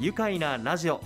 [0.00, 1.00] 愉快なラジオ。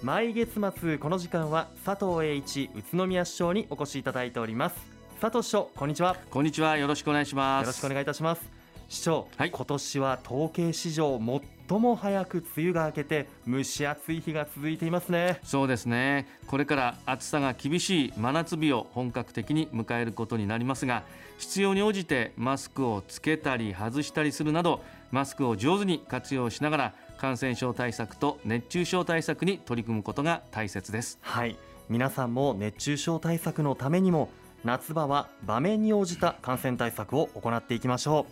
[0.00, 4.76] 毎月末この時間は佐藤栄一宇都宮市長にお越しいただいております。
[5.20, 6.16] 佐藤市長こんにちは。
[6.30, 6.76] こんにちは。
[6.76, 7.62] よろしくお願いします。
[7.62, 8.42] よろしくお願いいたします。
[8.88, 9.50] 市長、はい。
[9.50, 11.20] 今年は統計史上
[11.68, 15.40] 最も早く梅雨が明けて蒸し暑い日が続いていますね。
[15.42, 16.28] そうですね。
[16.46, 21.02] これから暑さが厳しい真夏日を本格的に迎えることになりますが
[21.38, 24.80] 必要に応じてマスクをつけたり外したりするなど
[25.10, 31.18] マスクを上手に活用しながら感染症対策と熱中症対策に取り組むことが大切です。
[31.20, 31.56] はい。
[31.88, 34.30] 皆さんも熱中症対策のためにも
[34.64, 38.26] 夏場は場面に応じた感染対策を行っていきましょ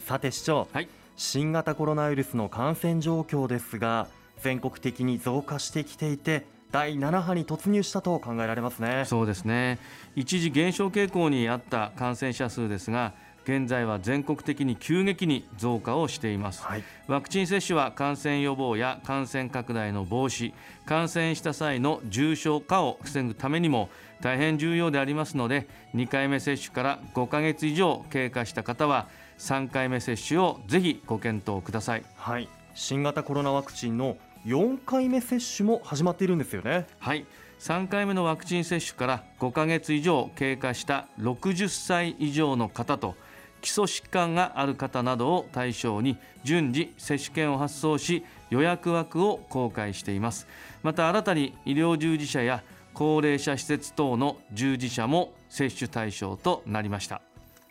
[0.00, 0.02] う。
[0.02, 0.68] さて市長。
[0.72, 0.88] はい。
[1.16, 4.08] 新型コロナウイルスの感染状況ですが
[4.40, 9.04] 全国的に増加してきていて第7波に突入したと考えられますね。
[9.06, 9.78] そうですね。
[10.16, 13.12] 一時減少傾向にあった感染者数ですが
[13.44, 16.62] 現在は全国的に急激に増加をしています。
[16.62, 16.84] はい。
[17.08, 20.52] ワクチン接種は感染予防や感染拡大の防止
[20.86, 23.88] 感染した際の重症化を防ぐためにも
[24.20, 29.08] 大変重要でありますので2回目接種から5ヶ月以上経過した方は
[29.38, 32.04] 3回目接種をぜひご検討ください。
[32.14, 32.48] はい。
[32.74, 34.16] 新型コロナワクチンの
[34.46, 36.86] 4回目接種も始まっているんですよね。
[36.98, 37.26] はい。
[37.58, 43.14] 3回目のワクチン接種から5ヶ月以上経過した60歳以上の方と
[43.62, 50.46] 基礎疾患がある方などを対象に順次接種券を発送し予約枠を公開しています。
[50.82, 57.22] また新たに医療従事者や高齢者施設等の従事者も接種対象となりました。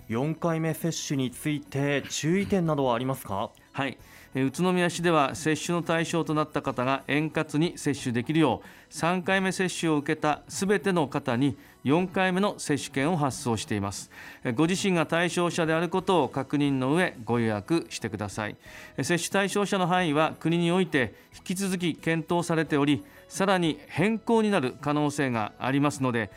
[0.09, 3.51] 4回目接種について注意点などはありますか？
[3.71, 3.97] はい、
[4.33, 14.11] えー宇都宮市では接種の対象となった方が円滑に接種できるよう3回目接種を受けたすべての方に4回目の接種券を発送しています。
[14.55, 18.55] ご自身が対象者であることを確認の上ご予約してください。
[18.97, 26.29] 接種対象者の範囲は国において引き続き検討されておりさらに変更になる可能性がありますので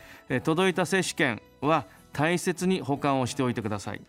[0.43, 4.01] 届いた接種券は大切に保管をしておいてください。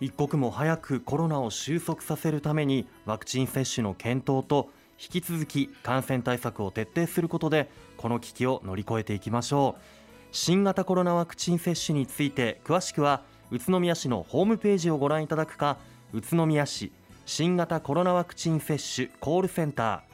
[0.00, 4.68] 一刻も早くコロナを収束させるためにワクチン接種の検討と
[5.00, 10.01] 引き続き感染対策を徹底することでこの危機を乗り越えていきましょう。
[10.32, 13.20] 新型コロナワクチン接種について詳しくは
[13.50, 15.76] 宇都宮市のホームページをご覧いただくか
[16.14, 16.90] 宇都宮市
[17.26, 20.04] 新型コロナワクチン接種コールセンタ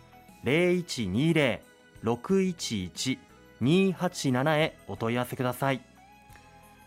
[0.44, 1.60] ー
[2.02, 5.80] 0120-611-287へお問い合わせください。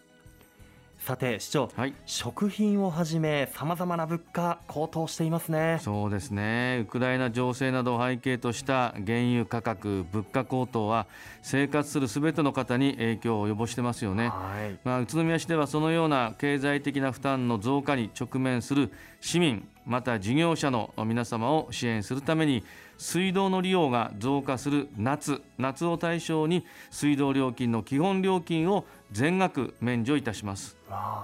[1.04, 1.92] さて市長はい。
[2.06, 5.78] 食品をはじめさまざまな物価高騰していますね。
[5.82, 6.78] そうですね。
[6.84, 11.06] ウクライナ情勢などを背景とした原油価格物価高騰は
[11.42, 14.28] 生活するすべての方に影響を及ぼしてますよね。
[14.28, 14.78] はい。
[14.82, 18.90] まあ、宇都宮市ではそのような経済的な負担の増加に直面する
[19.20, 22.64] 市民また事業者の皆様を支援するために
[22.98, 30.76] 水道の利用が増加する夏夏を対象に水道料金の基本料金を全額免除いたします。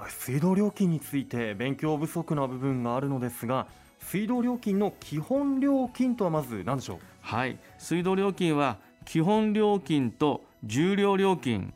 [0.09, 3.67] 水道料金について勉強不足な部分があるのですが
[4.01, 6.99] 水道料金の基本料金とはまず何でしょう？
[7.21, 7.59] はい。
[7.79, 11.73] 水道料金は基本料金と重量料金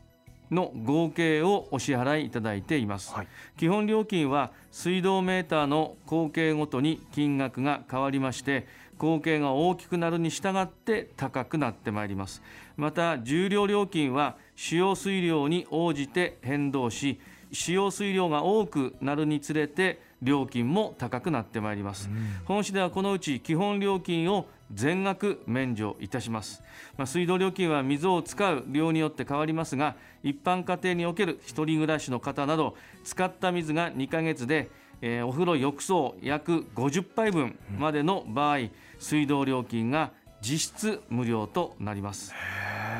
[0.51, 3.27] の合計をお支払いいただいています、はい、
[3.57, 12.41] 基本料金は水道メーターの合計ごとに金額が変わりまして合計が大きくなるに従って高くなってまいります。
[12.77, 17.19] また重量料金は使用水量に応じて変動し
[17.51, 26.63] 使用水量が多くなるにつれて料金も高くなってまいります、うん、本市ではこのうち基本料金を全額免除いたします、
[26.97, 34.69] まあ、水道料金は水を使う量によって変わりますが一般家庭における一人暮らしの方など使った水が2ヶ月で、
[35.01, 40.11] えー、お風呂浴槽約50杯分までの場合、うん、水道料金が
[40.41, 42.33] 実質無料となります。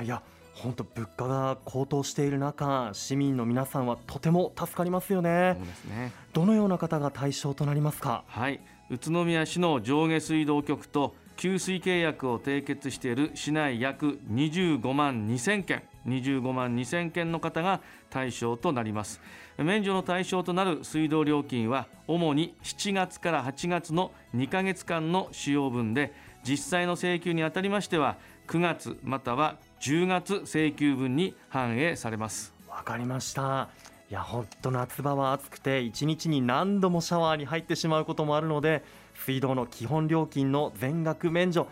[0.03, 0.21] いや
[0.53, 5.55] 本当物価が高騰している中市民の皆さんはとても助かりますよね。
[5.57, 6.11] そうですね。
[6.33, 8.23] どのような方が対象となりますか？
[8.27, 8.61] はい。
[8.89, 19.21] 宇都宮市の上下水道局と給水契約を締結している市内約25万2000件25万2000件の方が対象となります。
[19.57, 26.13] 免除の対象となる水道料金は主に7月から8月の2ヶ月間の使用分で
[26.43, 28.17] 実際の請求にあたりましては
[28.47, 32.53] 9月または10月請求分に反映されます。
[32.69, 33.69] わかりました。
[34.11, 38.83] いや本当夏場は暑くて1日に何度もシャワーに入ってしまうこともあるので
[39.15, 41.67] 水道の基本料金の全額免除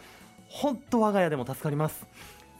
[0.49, 2.07] 本当我が家でも助かります。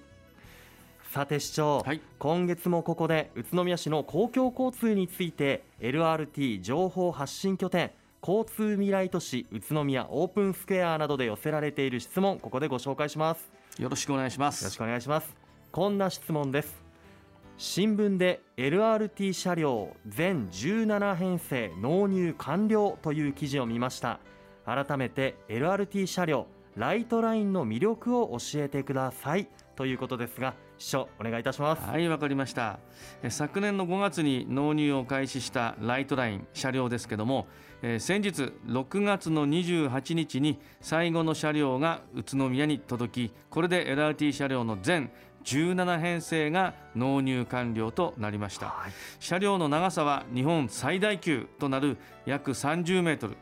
[1.12, 7.90] さて市長、はい、今月もここで宇都宮市の公共交通について LRT 情報発信拠点
[8.22, 14.62] 交通未来都市宇都宮オープンスクエアなどで寄せられている質問ここでご紹介しますよろしくお願いします。
[14.62, 15.36] よろしくお願いします。
[15.70, 16.82] こんな質問です。
[17.58, 24.20] 新聞で LRT 車両全17編成納入完了という記事を見ました。
[24.64, 26.46] 改めて LRT 車両
[26.76, 29.48] ライトラインの魅力を教えてください。
[29.76, 31.82] ということですが市長お願いいたします。
[31.82, 32.78] はいわかりました。
[33.28, 37.46] 昨年の5月に納入を開始したライトライン車両ですけども、
[37.82, 45.10] えー、先日6月の28日に最後の車両が宇都宮に届きこれで LRT 車両の全
[45.44, 51.96] 17編成が納入完了となりました、はい、車両の長さは日本最大級となる
[52.26, 53.36] 約30メートル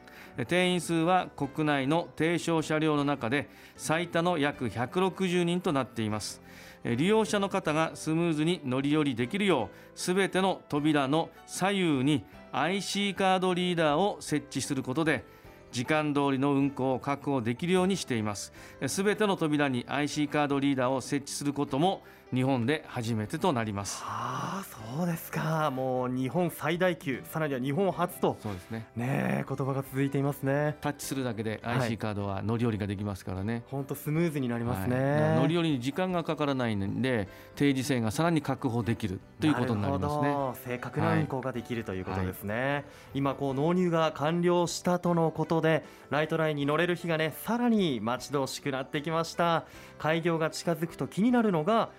[0.47, 6.43] 定員数は国内の低床車両の中で最多の約160人となっています。
[6.85, 15.25] 利用者の方がスムーズに乗り降りできるようすべての扉の左右に IC カードリーダーを設置することで
[15.73, 18.53] 時間通りの運行を確保できるようにしています。
[18.87, 22.03] すべての扉に IC カードリーダーを設置することも
[22.33, 24.03] 日本で初めてとなります。
[24.05, 25.71] ああそうですか。
[25.71, 28.87] もう日本最大級さらには日本初とそうですね。
[28.97, 30.77] ね言葉が続いていますね。
[30.81, 33.63] タッチするだけで IC カードは乗り降りができますからね。
[33.71, 40.75] 本当、スムーズになりますね、はい、乗り降りに時間がかからないので定時制がさらに確保できるということになりますね。
[40.75, 49.65] 正確な運行ができるということですね、はい、今こう納入が完了したとのことでライトラインに乗れる日がねさらに待ち遠しくなってきました。
[49.99, 51.91] 開業が近づくと気になるのが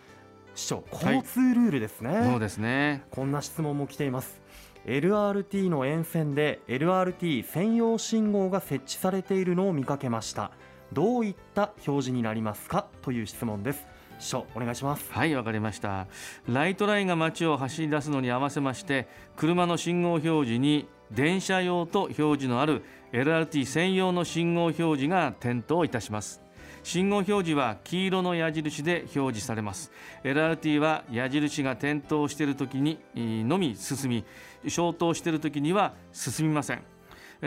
[0.55, 3.03] 市長交通ルールですね、はい、そうですね。
[3.11, 4.41] こんな質問も来ています。
[4.85, 10.51] LRT の沿線で LRT 専用信号が設置されているのを見かけました。
[10.93, 12.87] どういった表示になりますか？
[13.01, 13.85] という質問です。
[14.19, 15.11] 市長お願いします。
[15.11, 16.07] はいわかりました。
[16.47, 26.41] ライトラインが街を走り出すのに合わせまして車の信号表示に電車用と表示のある LRT 専用の信号表示が点灯いたします
[26.85, 29.91] 信号表示は黄色の矢印で表示されます。
[30.23, 34.23] LRT は矢印が点灯している時にのみ進み
[34.67, 36.83] 消灯している時には進みません。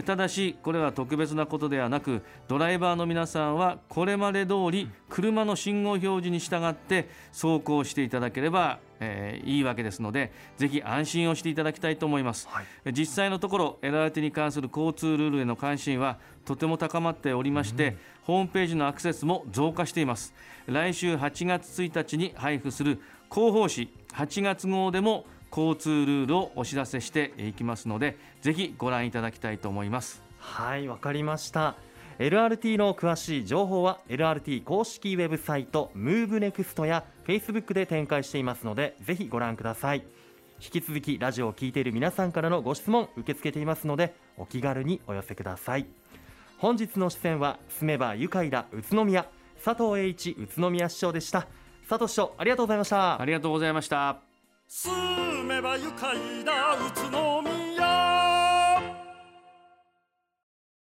[0.05, 20.35] ただしこれは特別なことではなくドライバーの皆さんはこれまで通り車の信号表示に従って走行していただければえー、いいわけですのでぜひ安心をしていただきたいと思います、はい、実際のところ LRT に関する交通ルールへの関心はとても高まっておりまして、うん、ホームページのアクセスも増加しています。
[20.67, 23.01] 来週8月1日に配布する
[23.31, 30.23] 広報誌8月号でも交通ルールをお知らせしていきますのでぜひご覧いただきたいと思います。
[30.39, 31.77] はいわかりました
[32.19, 40.05] LRT の詳しい情報は LRT 公式ウェブサイト MoveNext や Facebook で展開していますのでぜひご覧ください。
[40.61, 45.87] 引き続きラジオを聞いている皆さんからのご質問受け付けていますのでお気軽にお寄せください。
[46.59, 49.27] 本日の出演は住めば愉快だ宇都宮。
[49.65, 51.47] 佐藤栄一宇都宮市長でした。
[51.89, 53.21] 佐藤市長ありがとうございました。
[53.21, 54.19] ありがとうございました。
[54.67, 54.93] 住
[55.45, 57.58] めば愉快だ宇都宮